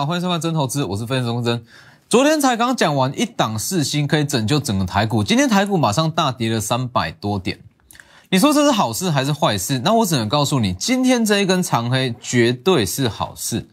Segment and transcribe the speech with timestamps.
[0.00, 1.62] 好，欢迎收看真投资，我是分析钟真。
[2.08, 7.58] 昨天才刚讲完一档四星可以拯救整个台股，今天台股马上大跌了三百多点。
[8.30, 9.78] 你说这是好事还是坏事？
[9.80, 13.68] 那我只能告诉你，今天这一根长黑绝对是好事。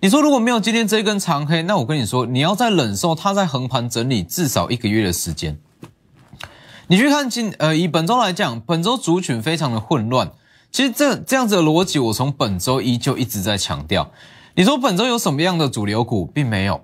[0.00, 5.56] 你说如果没有今天这一根长黑，那我跟你说，你要再忍受它在横盘整理至少一个月的时间。
[6.88, 10.32] 你去看今呃，以本周来讲，本周族群非常的混乱。
[10.72, 14.10] 其实这这样子的逻辑，我从本周一就一直在强调。
[14.60, 16.82] 你说本周有什么样的主流股，并没有。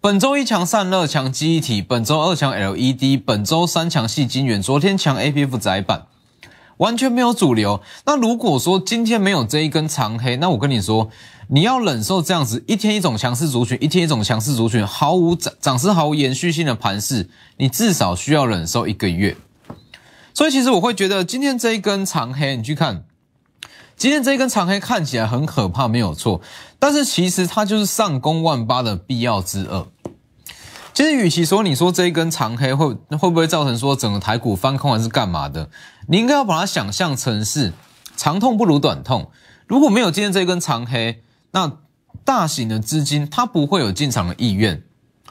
[0.00, 6.06] 本周一强散热，强记忆体；本周二强 LED；本周三强细晶圆；昨天强 APF 窄板，
[6.76, 7.80] 完全没有主流。
[8.06, 11.10] 那如果说今天没有这一根长黑，那我跟你说，
[11.48, 19.36] 你要忍受这样子一天一种强势族群，一天一种强势族群，毫无涨涨势毫无延续性的盘势，你至少需要忍受一个月。
[20.32, 23.02] 所以其实我会觉得，今天这一根长黑，你去看。
[24.00, 26.40] 今天这一根长黑看起来很可怕，没有错，
[26.78, 29.86] 但是其实它就是上攻万八的必要之二。
[30.94, 35.68] 其实，与其说你说这一根长黑会会不会造成说整个台股翻空还是干嘛的，
[36.08, 37.74] 你应该要把它想象成是
[38.16, 39.30] 长痛不如短痛。
[39.66, 41.70] 如果没有今天这一根长黑，那
[42.24, 44.82] 大型的资金它不会有进场的意愿。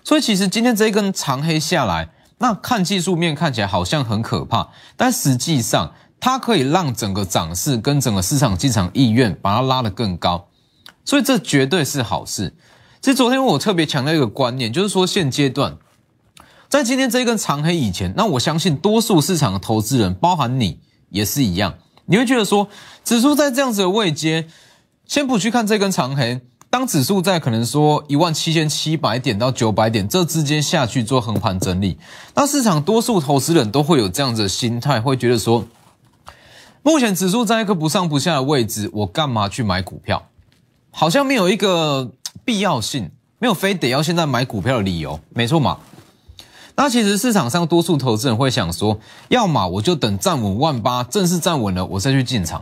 [0.03, 5.91] 所以，其实今天这一根长黑下来，那看技术面看起来好像很可怕，但实际上。
[6.19, 10.47] 它可以让整个涨势跟整个市场进场意愿把它拉得更高，
[11.05, 12.53] 所以这绝对是好事。
[13.01, 15.77] 其实昨天我特别强调一个观念，就是说现阶段，
[16.67, 21.75] 在今天这一根长黑以前，那我相信多数市场的投资人，包含你也是一样，
[22.07, 22.67] 你会觉得说，
[23.05, 24.45] 指数在这样子的位阶，
[25.07, 31.97] 先不去看这根长黑，当指数在可能说一万七千七百点到九百点这之间下去做横盘整理，
[32.35, 35.65] 那市场多数投资人都会有这样子的心态，会觉得说。
[36.81, 40.27] 目前指数在一个不上不下的位置，我干嘛去买股票？
[40.91, 42.11] 好像没有一个
[42.43, 45.77] 必要性，没有非得要现在买股票的理由，没错嘛？
[46.75, 48.97] 那其实市场上多数投资人会想说，
[49.27, 52.61] 要么我就等站稳万八，正式站稳了我再去进场；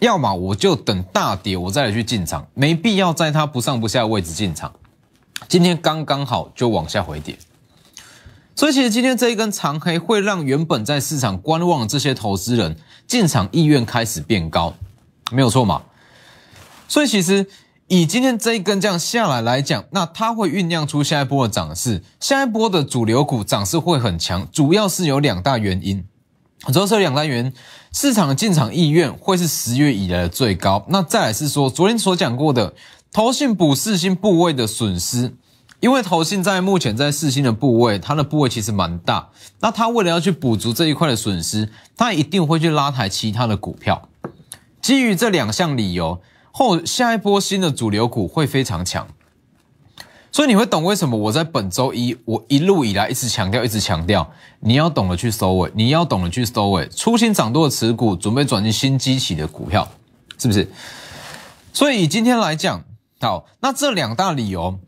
[0.00, 4.72] 要么我就等大跌我再来去进场，没必要在它不上不下的位置进场。
[5.46, 7.36] 今天刚刚好就往下回跌。
[8.54, 12.76] 所以其实今天这一根长黑会让原本在市场观望这些投资人
[13.06, 14.74] 进场意愿开始变高，
[15.30, 15.82] 没有错嘛？
[16.86, 17.46] 所以其实
[17.88, 26.04] 以今天这一根这样下来来讲，那它会酝酿出下一波的涨势，下一波的主流股涨势会很强，主要是有两大原因。
[26.72, 27.52] 主要是有两大原因，
[27.92, 30.84] 市场的进场意愿会是十月以来的最高。
[30.88, 32.72] 那再来是说昨天所讲过的
[33.10, 35.34] 投信补四星部位的损失。
[35.82, 44.08] 因为投信在目前在四星的部位，它的部位其实蛮大，那它为了要去补足这一块的损失，它一定会去拉抬其他的股票。
[44.80, 46.22] 基于这两项理由，
[46.52, 49.08] 后下一波新的主流股会非常强。
[50.30, 59.88] 所以你会懂为什么我在本周一我一路以来一直强调，一直强调，你要懂得去收尾，你要懂得去收尾，出新涨多的持股，准备转进新机起的股票，
[60.38, 60.70] 是不是？
[61.72, 62.84] 所以以今天来讲，
[63.20, 64.78] 好，那这两大理由。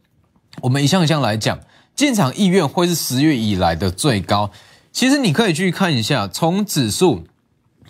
[0.65, 1.61] 我们一项一项来讲，
[1.95, 4.51] 进场意愿会是十月以来的最高。
[4.93, 7.27] 其实你可以去看一下，从指数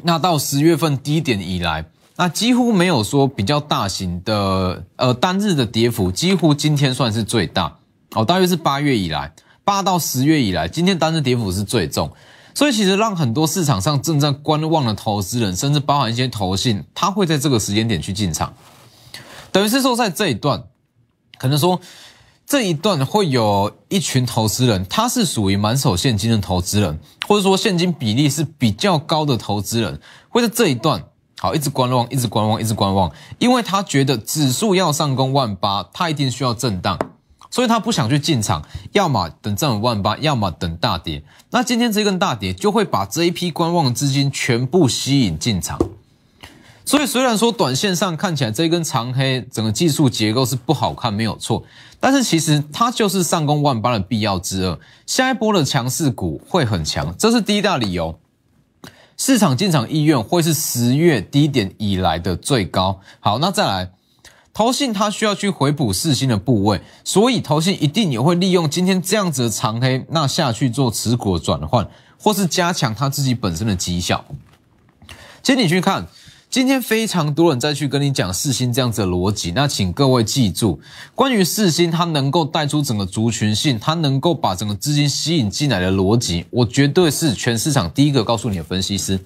[0.03, 1.85] 那到十月份低点以来，
[2.17, 7.77] 那几乎没有说比较大型的呃单日的跌幅，几乎今天算是最大
[8.11, 8.25] 哦。
[8.25, 9.33] 大约是八月以来，
[9.63, 12.13] 八到十月以来，今天单日跌幅是最重。
[12.57, 18.53] 所以其实让很多市场上正在观望的投资人，甚至包含一些投信，他会在这个时间点去进场，
[19.53, 20.65] 等于是说在这一段，
[21.39, 21.81] 可能说。
[22.47, 31.03] 这一段会有一群投资人，他是属于满手现金的投资人，或者说现金比例是比较高的投资人，会在这一段
[31.41, 36.99] 好一直观望，一直观望，一直观望，因为他觉得指数要上攻万八，他一定需要震荡，
[37.51, 41.25] 所以他不想去进场，要么等站稳万八，要么等大跌。
[41.51, 45.79] 那今天这根大跌就会把这一批观望资金全部吸引进场。
[46.87, 51.65] 所以虽然说短线上看起来这根长黑整个技术结构是不好看，没有错。
[51.99, 58.19] 但是其实它就是上攻万八的必要之二，下一波的强势股会很强，这是第一大理由。
[59.17, 63.01] 市场进场意愿会是十月低点以来的最高。
[63.21, 63.91] 好，那再来，
[64.53, 71.89] 投信它需要去回补四星的部位，所以投信一定也会利用今天这样子的长黑，那下去做持股转换，
[72.21, 74.23] 或是加强它自己本身的绩效。
[75.43, 76.07] 其实你去看。
[76.55, 80.79] 今天非常多人再去跟你讲四星这样子的逻辑，那请各位记住，
[81.13, 89.19] 关于四星它能够带出整个族群性，它能够把整个资金吸引进来的逻辑，我绝对是全市场第一个告诉你的分析师。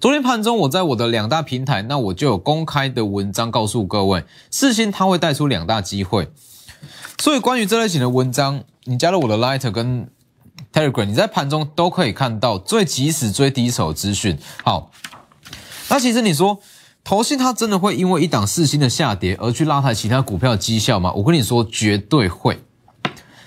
[0.00, 6.30] 昨天盘中我在我的两大平台，那我就有公开的文章告诉各位，四星它会带出两大机会。
[7.18, 10.08] 所以关于这类型的文章，你加入我的 Light 跟
[10.72, 14.38] Telegram，你在盘中都可以看到最及时、最低手资讯。
[14.64, 14.90] 好，
[15.88, 16.60] 那其实你说
[17.02, 21.12] 投信它真的会因为一档四星的下跌而去拉抬其他股票的绩效吗？
[21.12, 22.58] 我跟你说，绝对会。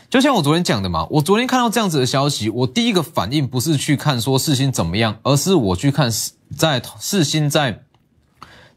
[0.10, 6.12] 就像我昨天讲的嘛，我昨天看到这样子的消息，我第一个反应不是去看说四星怎么样，而是我去看
[6.58, 7.84] 在四星在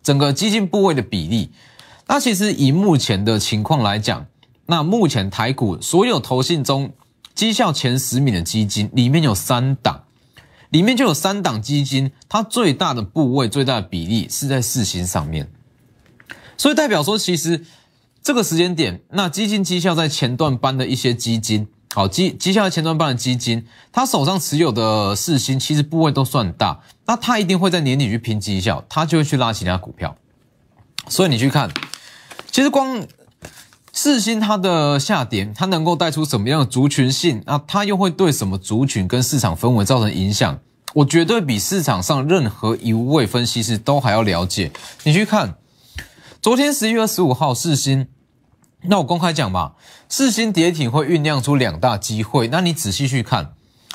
[0.02, 1.50] 整个基金部位的比例。
[2.06, 4.26] 那其实以目前的情况来讲，
[4.66, 6.92] 那目前台股所有投信中
[7.34, 10.03] 绩效前十名的基金里面有三档，
[10.74, 15.48] 里面就有三档基金，它最大的部位、最大的比例是在四星上面，
[16.56, 17.64] 所以代表说其实。
[18.20, 30.16] 这个时间点，那基金绩效在前段班的一些基金，好绩绩效在前段班的基金，他手上持有的四星其实部位都算大，那他一定会在年底去拼绩效，他就会去拉其他股票。
[31.06, 31.70] 所以你去看，
[32.50, 33.06] 其实光
[33.96, 37.40] 四星它的下跌，它能够带出什么样的族群性？
[37.46, 40.58] 那它又会对什么族群跟市场氛围造成影响？
[40.94, 44.72] 我绝对比市场上任何一位分析师都还要了解。
[45.04, 45.54] 你去看，
[46.42, 48.08] 昨天十一月二十五号四星。
[48.82, 49.74] 那我公开讲吧，
[50.08, 52.48] 四星跌停会酝酿出两大机会。
[52.48, 53.54] 那你仔细去看，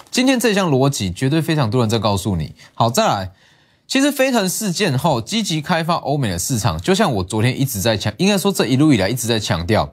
[0.10, 2.56] 今天这项逻辑绝对非常多人在告诉你。
[2.74, 3.32] 好，再来，
[3.90, 9.92] 其实飞腾事件后积极开发欧美的市场，就像我昨天一直在强，应该说这一路以来一直在强调。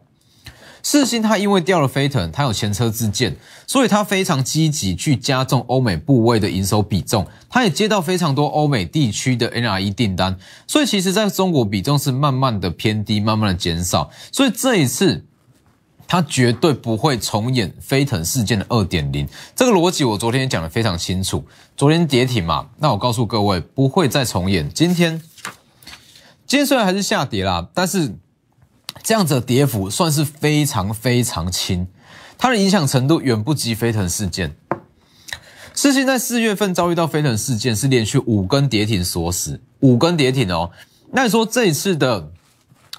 [0.83, 3.35] 四星它因为掉了飞腾，它有前车之鉴，
[3.67, 7.27] 所以它非常积极去加重欧美部位的营收比重。
[7.49, 14.11] 它也接到非常多欧美地区的 NRE 订单，所以其实在中国比重是慢慢的偏低，慢慢的减少。
[14.31, 15.25] 所以这一次
[16.07, 19.29] 它绝对不会重演飞腾事件的二点零。
[19.55, 21.45] 这个逻辑我昨天讲的非常清楚。
[21.77, 24.71] 昨天跌停嘛，那我告诉各位不会再重演。
[24.73, 25.21] 今天
[26.47, 28.17] 今天虽然还是下跌啦，但是。
[29.03, 31.87] 这样子的跌幅算是非常非常轻，
[32.39, 34.57] 它的影响程度远不及飞腾事件。
[35.75, 40.73] 世信在四月份遭遇到飞腾事件，是连续五根跌停锁死，五根跌停哦。
[41.13, 42.33] 那你说这一次的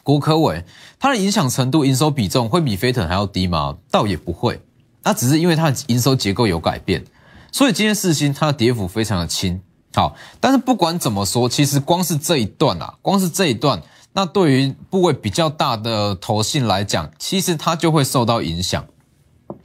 [0.08, 0.64] 国科伟，
[1.02, 3.76] 它的影响程度、营收比重会比飞腾还要低吗？
[3.92, 4.62] 倒也不会，
[5.04, 7.04] 那只是因为它的营收结构有改变，
[7.52, 9.60] 所以今天四星它的跌幅非常的轻。
[9.94, 13.84] 好，但是不管怎么说，其实光是这一段啊，光是这一段。
[14.14, 18.86] 那对于部位比较大的投信来讲，其实它就会受到影响。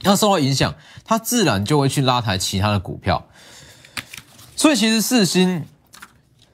[0.01, 0.75] 那受到影响，
[1.05, 3.25] 它自然就会去拉抬其他的股票。
[4.57, 5.63] 所以其实四星，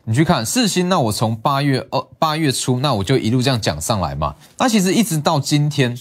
[0.09, 4.33] 你去看四星，那我从八月二八月初，那我就一路这样讲上来嘛。
[4.57, 5.95] 那其实一直到今天，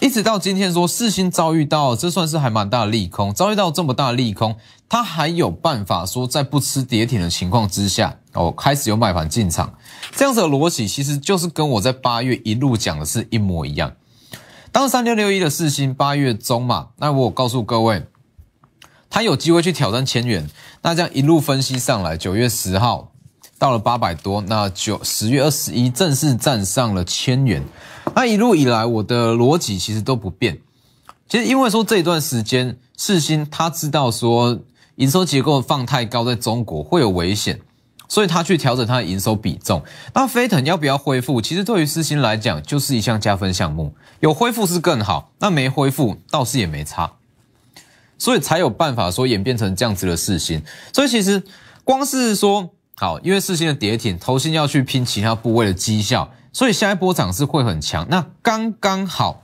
[0.00, 4.56] 一直到今天说四星遭遇到，这算是还蛮大的利空，遭遇到这么大利空。
[4.88, 9.74] 他还有办法说，在不吃跌停的情况之下，哦，开始有买盘进场，
[10.16, 13.92] 这样子的逻辑其实就是跟我在八月一路讲的是一模一样。
[14.72, 18.06] 当三六六一的四星八月中嘛，那我告诉各位，
[19.10, 20.48] 他有机会去挑战千元，
[20.80, 23.09] 那这样一路分析上来，九月十号
[23.60, 27.62] 到了八百多，那九十月二十一正式站上了千元，
[28.16, 30.58] 那一路以来我的逻辑其实都不变。
[31.28, 34.58] 其实因为说这一段时间四星他知道说。
[34.96, 37.58] 营收结构放太高，在中国会有危险，
[38.06, 39.82] 所以他去调整他的营收比重。
[40.12, 41.40] 那飞腾要不要恢复？
[41.40, 47.12] 其实对于四星来讲，就是一项加分项目，有恢复是更好，那没恢复倒是也没差，
[48.18, 50.62] 所以才有办法说演变成这样子的四星。
[50.92, 51.42] 所以其实
[51.82, 52.68] 光是说
[53.00, 58.06] 好，因为四星的跌停，投信要去拼其他部位的绩效，所以下一波涨势会很强。
[58.10, 59.42] 那刚刚好，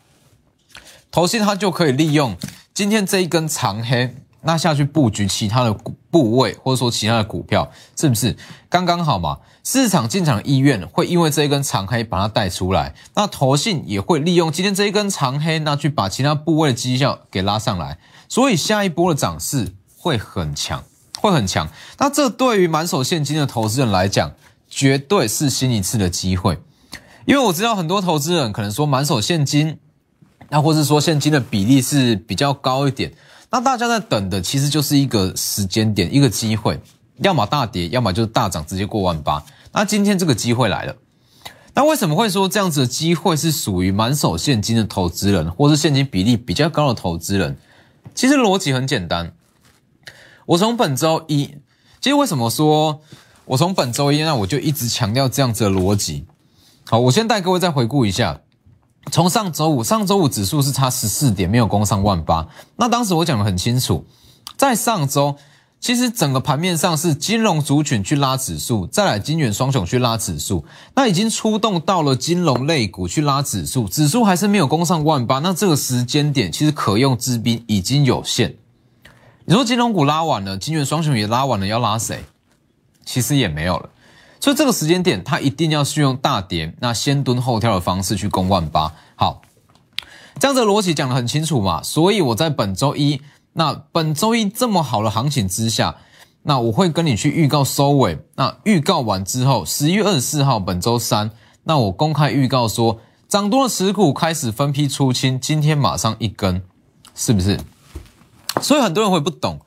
[1.11, 2.37] 投信它就可以利用
[2.75, 4.15] 今天这一根长黑。
[4.43, 5.73] 那下去布局其他的
[6.11, 8.37] 部位，或者说其他的股票，是不是
[8.69, 9.39] 刚刚好嘛？
[9.65, 17.97] 市场进场意愿会因为这一根长黑把它带出来，那投信也会利用今天这一根长黑，那去把其他部位的绩效给拉上来，
[18.29, 20.85] 所以下一波的涨势会很强，
[21.27, 21.69] 会很强。
[21.99, 24.33] 那这对于满手现金的投资人来讲，
[24.69, 26.59] 绝对是新一次的机会，
[27.25, 29.79] 因为我知道很多投资人可能说满手现金，
[30.49, 33.13] 那或是说现金的比例是比较高一点。
[33.51, 36.81] 那大家在等的其实就是一个时间点，一个机会，
[37.19, 39.43] 要么大跌，要么就是大涨，直接过万八。
[39.73, 40.97] 那今天这个机会来了，
[41.75, 47.57] 那为什么会说这样子的机会是属于满手现金的投资人，或是现金比例比较高的投资人？
[48.15, 49.33] 其实逻辑很简单，
[50.47, 51.47] 我从本周一，
[52.01, 53.01] 其实为什么说
[53.45, 56.25] 我从本周一，那我就一直强调这样子的逻辑。
[56.85, 58.41] 好，我先带各位再回顾一下。
[59.11, 62.47] 从上周五，上周五指数是差十四点，没有攻上万八。
[62.77, 64.05] 那当时我讲的很清楚，
[64.57, 65.37] 在上周
[65.81, 78.57] 其实整个盘面上是金融族群去拉指数，再来金元双雄去拉指数，那已经出动到了金融类股去拉指数，指数还是没有攻上万八，那这个时间点其实可用之兵已经有限。
[79.49, 82.25] 你说金融股拉完了，金元双雄也拉完了，要拉谁？
[83.05, 83.89] 其实也没有了。
[84.41, 88.93] 所以这个时间点，它一定要是用大跌，那先蹲后跳的方式去攻万八。
[89.15, 89.43] 好，
[90.41, 91.81] 这样子逻辑讲得很清楚嘛。
[91.81, 93.23] 所以我在本周一。
[93.53, 95.97] 那本周一这么好的行情之下，
[96.43, 98.19] 那我会跟你去预告收尾。
[98.35, 101.31] 那预告完之后，十一月二十四号本周三，
[101.63, 106.61] 那我公开预告说，涨多的持股开始分批出清，今天马上一根，
[107.15, 107.59] 是不是？
[108.61, 109.61] 所以很多人会不懂，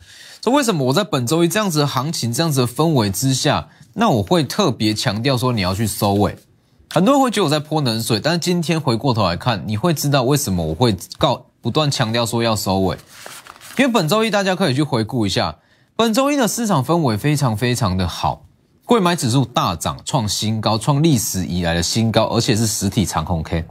[0.43, 6.37] 说为什么我在本周一这样子的行情、这样子的氛围之下，那我会特别强调说你要去收尾。
[6.91, 12.97] 很多人会觉得我在泼冷水，但是今天回过头来看，你会知道为什么我会告不断强调说要收尾。
[13.77, 15.57] 因为本周一大家可以去回顾一下，
[15.95, 18.41] 本周一的市场氛围非常非常的好，
[18.85, 23.65] 贵买指数大涨创新高，创历史以来的新高，而且是实体长红 K，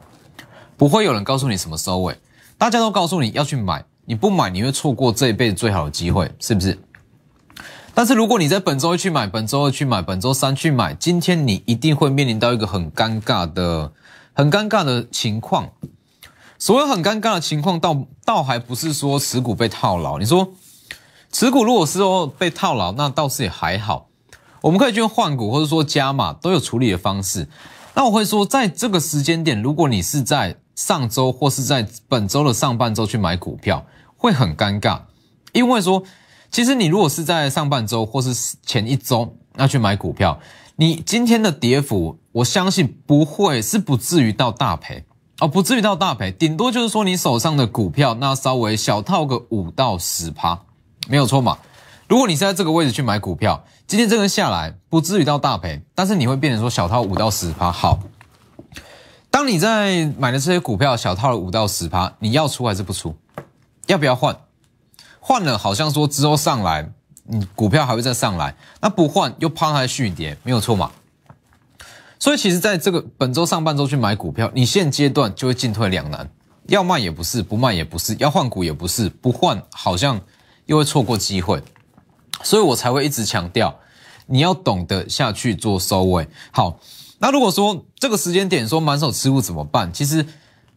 [0.76, 2.16] 不会有人告诉你什么收尾，
[2.56, 6.78] 大家都告诉你要去买，你不买你会错过这一辈子最好的机会，是不是？
[7.92, 13.92] 但是如果你在本周一去买，本周二去买，本周三去买，今天你一定会面临到一个很尴尬的、
[14.32, 15.68] 很尴尬的情况。
[16.58, 20.18] 所谓很尴尬的情况，倒倒还不是说持股被套牢。
[20.18, 20.54] 你说
[21.30, 24.08] 持股如果是说被套牢，那倒是也还好。
[24.62, 27.46] 我们可以去换股，或者说加码，都有处理的方式。
[27.92, 33.84] 那我会说，在这个时间点，如果你是在上周或是在本周的上半周去买股票，
[34.18, 35.00] 会很尴尬。
[35.54, 36.02] 因为说，
[36.50, 40.38] 其实你如果是在上半周或是前一周那去买股票，
[40.76, 45.06] 你今天的跌幅，我相信不会是不至于到大赔。
[45.40, 50.62] 哦，不至于到大赔，顶多就是说你手上的股票那稍微小套个五到十趴，
[51.08, 51.56] 没有错嘛。
[52.08, 57.70] 如果你是在这个位置去买股票，今天这个下来不至于到大赔，但是你会变成说小套五到十趴。
[57.70, 58.00] 好，
[59.30, 63.14] 当你在买的这些股票小套了五到十趴，你要出还是不出？
[63.88, 64.38] 要不要换？
[65.18, 66.90] 换了好像说之后上来，
[67.25, 70.90] 你股票还会再上来，那不换又怕它续跌，没有错嘛。
[72.18, 76.28] 所以其实，在这个本周上半周去买股票，你现阶段就会进退两难，
[76.66, 80.21] 要卖也不是，不卖也不是，要换股也不是，不换好像
[80.66, 81.62] 又会错过机会，
[82.42, 83.78] 所以我才会一直强调，
[84.26, 86.26] 你要懂得下去做收尾。
[86.50, 86.80] 好，
[87.18, 89.92] 那如果说这个时间点说满手持股怎么办？
[89.92, 90.26] 其实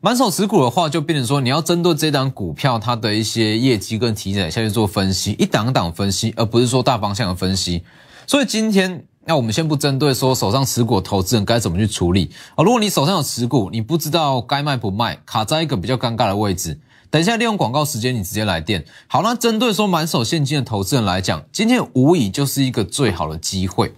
[0.02, 7.84] 满手持股的话，就变成说你要针对这档股票它的一些业绩跟题材下去做分析，一档档分析，而不是说大方向的分析。
[8.28, 9.06] 所以今天。
[9.24, 12.64] 那我们先不针对说手上持股投资人该怎么去处理啊？
[12.64, 16.80] 如果你手上有持股，你不知道该卖不卖，卡在一个比较尴尬的位置，
[17.12, 18.84] 等一下利用广告时间，你直接来电。
[19.06, 23.94] 好，那针对说满手现金的投资人来讲，今天无疑就是一个最好的机会。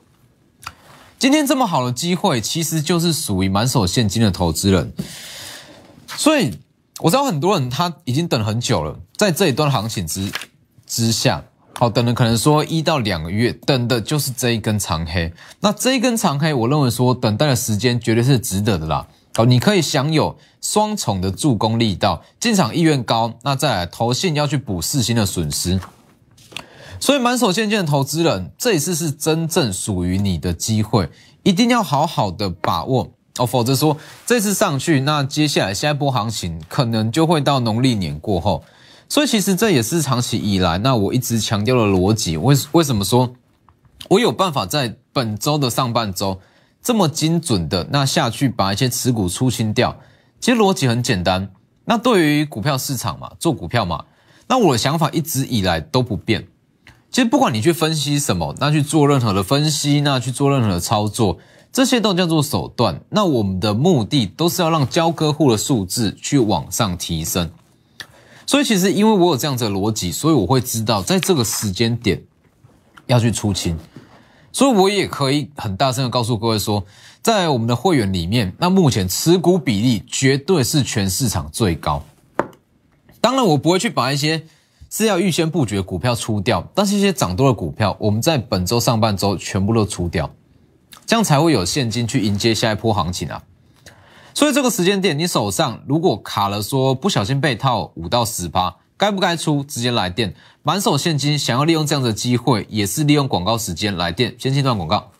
[1.17, 4.91] 今天这么好的机会，其实就是属于满手现金的投资人。
[6.17, 6.57] 所以
[6.99, 10.31] 我知道很多人他已经等很久了，在这一段行情之
[10.85, 11.43] 之下。
[11.75, 15.33] 好，等了可能说一到两个月，等的就是这一根长黑。
[15.59, 19.07] 那这一根长黑，我认为说等待的时间绝对是值得的啦。
[19.33, 23.33] 好，你可以享有双重的助攻力道，进场意愿高。
[23.41, 25.79] 那再来投信要去补四星的损失，
[26.99, 31.09] 所以满手现金的投资人，这一次是真正属于你的机会，
[31.41, 38.63] 一定要好好的把握哦，否则说这次上去，那接下来下一波行情可能就会到农历年过后。
[39.09, 42.37] 所以其实这也是长期以来，那我一直强调的逻辑。
[42.37, 43.33] 为为什么说，
[44.09, 46.39] 我有办法在本周的上半周
[46.81, 49.99] 这么精准的那下去把一些持股出清掉？
[50.39, 51.51] 其实逻辑很简单。
[51.85, 54.05] 那对于股票市场嘛，做股票嘛，
[54.47, 56.47] 那我的想法一直以来都不变。
[57.11, 61.37] 其实不管你去分析什么，那去做任何的分析，那去做任何的操作，
[61.73, 63.01] 这些都叫做手段。
[63.09, 67.49] 那我们的目的都是要让交割户的数字去往上提升。
[68.45, 72.21] 所以其实因为我有这样子的逻辑，所以我会知道在这个时间点
[73.07, 73.77] 要去出清，
[74.51, 76.83] 所以我也可以很大声的告诉各位说，
[77.21, 82.03] 在我们的会员里面，那目前持股比例绝对是全市场最高。
[83.19, 84.43] 当然，我不会去把一些
[84.89, 90.29] 是要预先布局的股票出掉，但是一些涨多的股票，我们在本周上半周全部都出掉，
[91.05, 93.43] 这样才会有现金去迎接下一波行情啊。
[94.33, 99.63] 所以这个时间点，你手上如果卡了，说不小心被套五到十趴，该不该出？
[99.63, 100.33] 直接来电，
[100.63, 104.35] 满手现金，想要利用这样的机会，也是利用广告时间来电。
[104.39, 105.11] 先切断广告。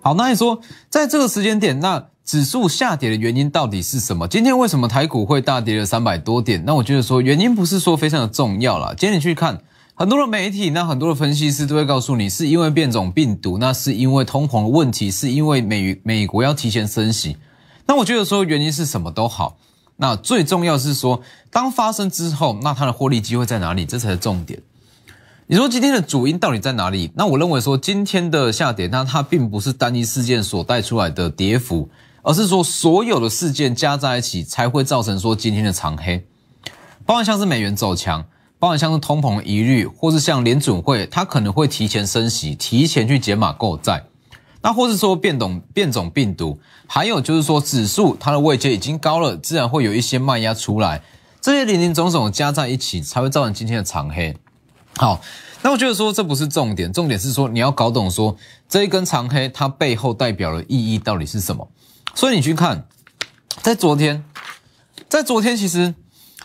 [0.00, 4.28] 好，那你说在这个时间点，那指数下跌的原因到底是什么？
[4.28, 6.64] 今天为什么台股会大跌了三百多点？
[6.64, 8.94] 那我觉得说原因不是说非常的重要啦。
[8.96, 9.64] 今天你去看
[9.98, 17.38] 很多的媒体，那很多的分析师都会告诉你，是因为变种病毒，那是因为通膨的问题，是因为美美国要提前升息。
[17.86, 19.56] 那我觉得说原因是什么都好，
[19.96, 23.86] 那最重要是说当发生之后，那它的获利机会在哪里？
[23.86, 24.60] 这才是重点。
[25.46, 27.10] 你说今天的主因到底在哪里？
[27.14, 31.88] 那我认为说今天的下跌，那它并不是单一事件所带出来的跌幅。
[32.20, 36.26] 而是说，所有的事件加在一起，才会造成说今天的长黑。
[37.06, 38.24] 包含像是美元走强，
[38.58, 44.04] 包含像是通膨疑虑，或是像联准会，它可能会提前升息，提前去解码购债。
[44.62, 51.02] 那或是说变种变种病毒，还有就是说指数它的位阶已经高了，自然会有一些卖压出来。
[51.40, 54.36] 这些零零总总加在一起，才会造成今天的长黑。
[54.96, 55.20] 好，
[55.62, 58.36] 那我觉得说这不是重点，重点是说你要搞懂说
[58.68, 61.68] 这一根长黑它背后代表的意义到底是什么。
[62.14, 62.88] 所以你去看，
[63.62, 64.24] 在昨天，
[65.08, 65.94] 在昨天其实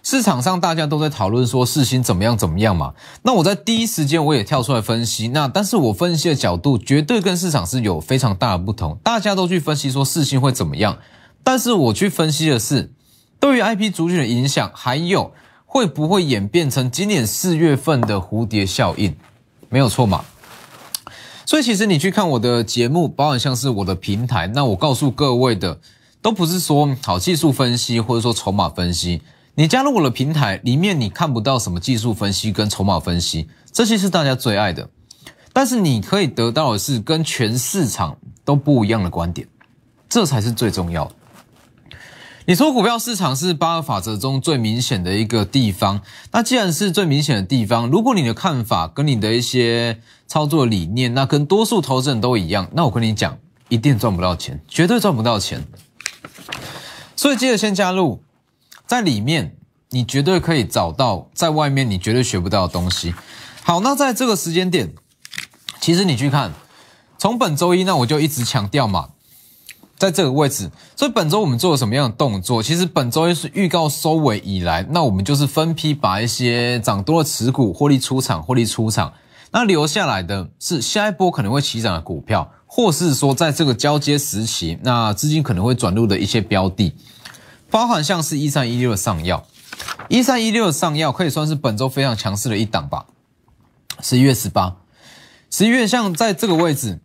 [0.03, 2.93] 市场上大家都在讨论说市心怎么样怎么样嘛。
[3.21, 8.97] 那我在第一时间我也跳出来分析，那但是我分析的角度绝对跟市场是有非常大的不同。
[9.03, 10.97] 大家都去分析说市心会怎么样，
[11.43, 12.91] 但是我去分析的是
[13.39, 15.33] 对于 IP 族群的影响，还有
[15.65, 19.15] 会不会演变成今年四月份的蝴蝶效应，
[19.69, 20.25] 没有错嘛？
[21.45, 25.79] 所以其实你去看我的节目，包含像是我的平台，那我告诉各位的，
[26.21, 29.21] 都不是说好技术分析或者说筹码分析。
[29.55, 34.89] 你加入我的平台里面，你看不到什么技术分析跟筹码分析，这些是大家最爱的。
[35.53, 39.45] 但是你可以得到的是跟全市场都不一样的观点，
[40.07, 41.11] 这才是最重要的。
[42.45, 55.63] 你说股票市场是八个法则中最明显的一个地方，那既然是最明显的地方，如果你的看法跟你的一些操作理念，那跟多数投资人都一样，那我跟你讲，一定赚不到钱，绝对赚不到钱。
[57.15, 58.23] 所以记得先加入，
[58.91, 59.55] 在里面
[59.91, 63.15] 你绝对可以找到，在外面你绝对学不到的东西。
[63.63, 64.93] 好，那在这个时间点，
[65.79, 66.51] 其实你去看，
[67.17, 69.11] 从本周一，那我就一直强调嘛。
[69.97, 72.61] 在这个位置，所以本周我们做了什么样的动作？
[72.61, 79.13] 其实本周一是预告收尾以来，那我们就是分批把一些涨多的持股获利出场，获利出场。
[79.51, 86.93] 那留下来的是下一波可能会起涨的股票，或是说在这个交接时期，那资金可能会转入的一些标的，
[87.71, 89.45] 包含像是一三一六的上药，
[90.09, 93.05] 一三一六的上药可以算是本周非常强势的一档吧。
[94.01, 94.75] 十一月十八，
[95.49, 96.99] 十一月像在这个位置。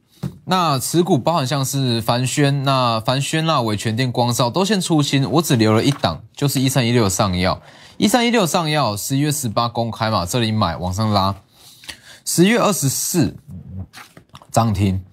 [0.47, 7.61] 那持股包含像是凡轩、那凡轩、那伟全电、光照都先出清，我只留了一档，就是一三一六上药，
[7.97, 11.37] 一三一六上药，十一月十八公开嘛，这里买往上拉，
[12.25, 13.37] 十月二十四
[14.51, 15.05] 涨停。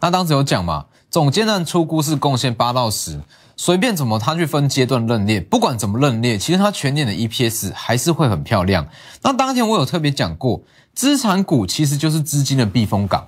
[0.00, 3.20] 那当时有讲嘛，总阶段出估是贡献八到十，
[3.64, 8.88] 随便怎么他去分阶段认列，不管怎么认列，其实它全年的 EPS 还是会很漂亮。
[9.22, 10.62] 那当天我有特别讲过，
[10.96, 13.24] 资产股其实就是资金的避风港。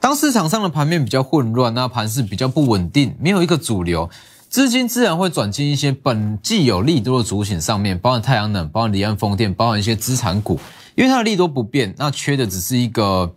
[0.00, 4.08] 当市场上的盘面比较混乱，那盘势比较不稳定，没有一个主流，
[4.48, 10.58] 资金自然会转进一些本既有利多的主选上面，包含太阳能，包含离岸风电，包含一些资产股，
[10.94, 13.34] 因为它的利多不变，那缺的只是一个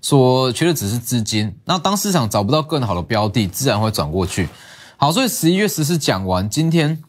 [0.00, 1.52] 说缺的只是资金。
[1.64, 4.48] 那当市场找不到更好的标的，自然会转过去。
[5.02, 7.02] 好，所以十一月十四讲完，今天、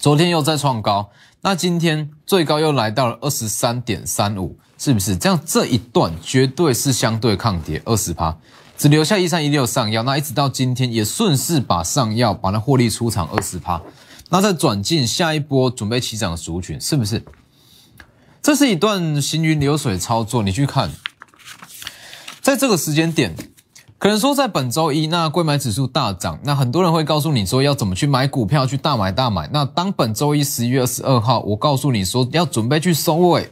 [0.00, 1.10] 昨天又再创高，
[1.42, 4.58] 那今天最高又来到了二十三点三五。
[4.78, 5.38] 是不是这样？
[5.44, 8.34] 这一段绝对是相对抗跌二十趴，
[8.78, 13.78] 只留下一三一六上药，那一直到今天也顺势把上药把它获利出场二十趴，
[14.30, 17.22] 那再转进下一波准备起涨的族群，是不是？
[18.40, 20.42] 这是一段行云流水操作。
[20.42, 20.90] 你去看，
[22.40, 23.36] 在这个时间点，
[23.98, 29.48] 可能说在本周一，那贵买指数大涨，那很多人会告诉你说要怎么去买股票，去大买大买。
[29.52, 33.50] 那当本周一十一月二十二号，我告诉你说要准备去收尾。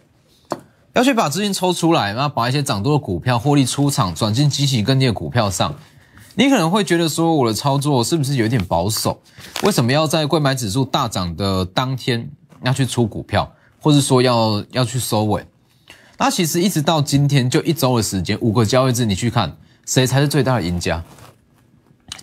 [0.92, 5.74] 要去把资金抽出来，那把一些涨多的股票获利出场，转进积极跟跌的股票上。
[6.36, 9.18] 你可能会觉得说，我的操作是不是有点保守？
[9.62, 12.30] 为什么要在贵买指数大涨的当天
[12.62, 15.44] 要去出股票，或者说要要去收尾？
[16.16, 21.02] 那其实一直到今天就一周的时间，五个交易日，你去看谁才是最大的赢家？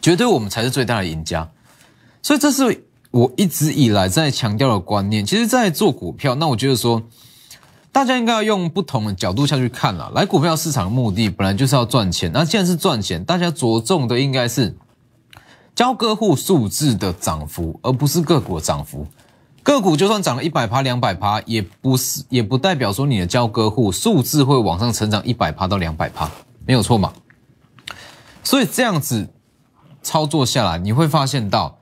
[0.01, 1.49] 绝对我们才是最大的赢家。
[2.21, 5.25] 所以这是我一直以来在强调的观念。
[5.25, 7.03] 其实，在做股票，那我觉得说。
[7.93, 10.09] 大家应该要用不同的角度下去看了。
[10.15, 14.73] 来股票市场的目的本来就是要赚钱，那既然是赚钱，大家着重的应该是
[15.75, 19.05] 交割户数字的涨幅，而不是个股的涨幅。
[19.61, 26.31] 个股就算涨了一百趴、两百趴，也不是，也不代表说你的交割户数字会往上成长一百趴到两百趴，
[26.65, 27.11] 没有错嘛？
[28.43, 29.29] 所以这样子
[30.01, 31.79] 操作下来，你会发现到，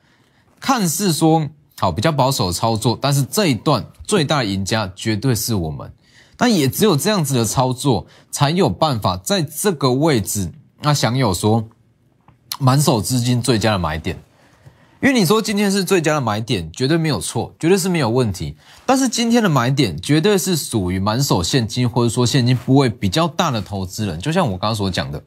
[0.60, 5.92] 看似说好比较保守的操作，但是这一段最大赢家绝对是我们。
[6.36, 11.68] 但也只有这样子的操作，才有办法在这个位置那享有说
[12.60, 14.18] 满手资金最佳的买点。
[15.02, 18.58] 因为你说今天是最佳的买点，绝对没有错，绝对是没有问题。
[18.86, 25.24] 但是今天的买点绝对是属于满手现金或者说现金部位比较大的投资人，就像我刚刚所讲的，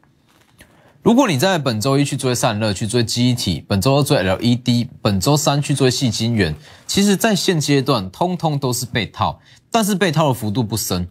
[1.03, 6.55] 如果你在本周一去追散热、去追基体，本周二追 LED，本周三去追细晶圆，
[6.87, 11.09] 其实在现阶段通通都是被套，但是被套的幅度不深，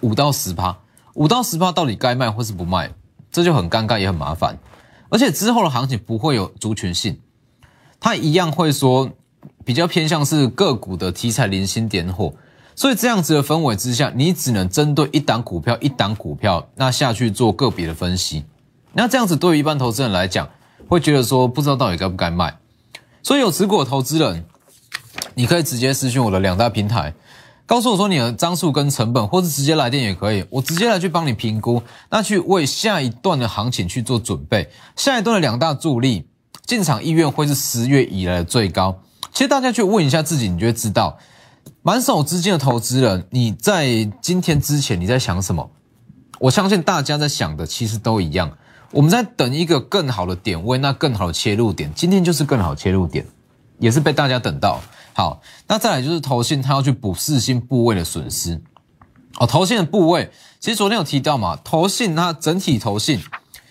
[0.00, 0.76] 五到十趴，
[1.14, 2.92] 五到十趴到底该卖或是不卖，
[3.32, 4.58] 这就很尴尬也很麻烦，
[5.08, 7.18] 而且之后的行情不会有族群性。
[7.98, 9.10] 它一样会说
[9.64, 12.34] 比较偏向是个股的题材零星点火，
[12.74, 18.44] 所以这样子的氛围之下，你只能针对一档股票一档股票那下去做个别的分析。
[18.92, 20.48] 那这样子对于一般投资人来讲，
[20.88, 22.58] 会觉得说不知道到底该不该卖。
[23.22, 24.44] 所以有持股的投资人，
[25.34, 27.14] 你可以直接私讯我的两大平台，
[27.66, 34.70] 告诉我说你的张数跟成本，或是直接来电也可以，我直接来去帮你评估，那去为下一段的行情去做准备。
[34.96, 36.26] 下一段的两大助力。
[36.66, 39.00] 进场意愿会是十月以来的最高。
[39.32, 41.18] 其实大家去问一下自己，你就会知道，
[41.82, 45.68] 满手资金的投资人，你在今天之前你在想什么？
[46.38, 48.52] 我相信大家在想的其实都一样。
[48.92, 53.24] 我们在等一个更好的点位，那更好的切入点，今天就是更好切入点，
[53.78, 54.80] 也是被大家等到。
[55.12, 58.60] 好，那再来就是投信，它要去补四星部位的损失。
[59.38, 63.20] 哦，投信的部位，其实昨天有提到嘛，投信它整体投信。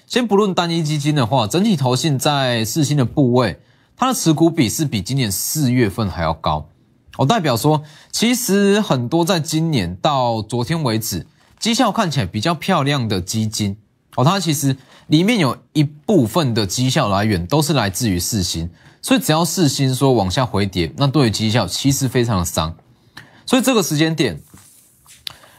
[0.08, 3.60] 先不论单一基金的话，整体投信在四星的部位，
[3.98, 6.70] 它的持股比是比今年四月份还要高。
[7.18, 11.28] 我代表说，其实很多在今年到昨天为止，
[11.60, 13.78] 绩效看起来比较漂亮的基金，
[14.20, 14.76] 哦，它其实
[15.08, 18.70] 里面有一部分的绩效来源都是来自于四星，
[19.02, 22.76] 所以只要四星说往下回跌，那对于绩效其实非常的伤。
[23.46, 24.42] 所以这个时间点。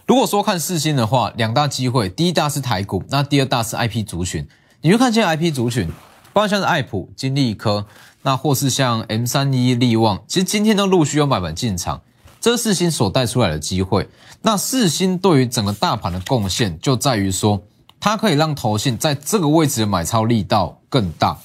[0.07, 4.47] 如果说看四星的话，两大机会，第一大是台股，那第二大是 I P 族群。
[4.83, 5.89] 你会看现在 I P 族群，
[6.33, 7.87] 包括像是爱普、金利科，
[8.23, 12.03] 那或是像 M 三一、利旺，其实今天都陆续有买盘进场，
[12.41, 14.09] 这是四星所带出来的机会。
[14.43, 17.63] 那四星对于整个大盘的贡献，就在于说，
[18.01, 21.39] 它可以让投信在这个位置的买超力道更大。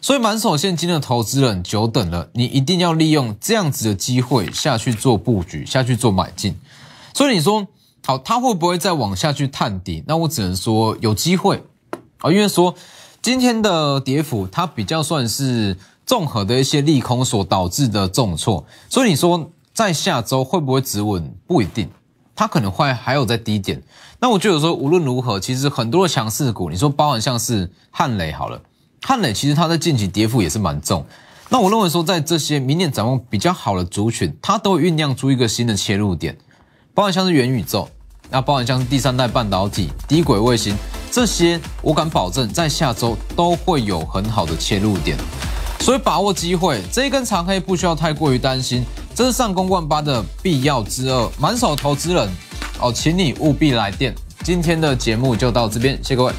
[0.00, 6.58] 所以满手现金的投资人久等了，你一定要利用这样子的机会下去做布局，下去做买进。
[7.14, 7.66] 所以你说
[8.04, 10.02] 好，它会不会再往下去探底？
[10.08, 11.62] 那我只能说有机会
[12.18, 12.74] 啊，因为说
[13.22, 18.66] 今天的跌幅它比较算是综合的一些利空所导致的重挫。
[18.90, 21.32] 所以你说在下周会不会止稳？
[21.46, 21.88] 不一定，
[22.34, 23.82] 它可能会还有在低点。
[24.18, 28.60] 那我觉得说无论如何，其实很多的强势股，你说包含像是汉磊好了，
[29.02, 31.04] 汉磊其实它在近期跌幅也是蛮重。
[31.48, 36.36] 那我认为说在这些明年展望比较好的族群，它都酝酿出一个新的切入点。
[36.94, 37.88] 包含像是元宇宙，
[38.30, 40.76] 那包含像是第三代半导体、低轨卫星
[41.10, 45.18] 这些，我敢保证在下周都会有很好的切入点，
[45.80, 48.84] 所以把握机会，这一根长黑不需要太过于担心，
[49.14, 51.30] 这是上攻万八的必要之二。
[51.38, 52.28] 满手投资人
[52.80, 54.14] 哦，请你务必来电。
[54.42, 56.32] 今天的节目就到这边，谢各位。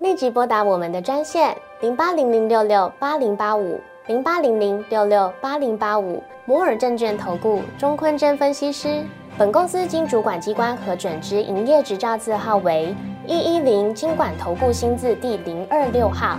[0.00, 9.04] 立即拨打我们的专线零八零零六六八零八五零八零零六六八零八五摩尔证券投顾钟坤真分析师。
[9.38, 12.94] 本公司经主管机关核准之营业执照字号为
[13.26, 16.38] 一一零金管投顾新字第零二六号。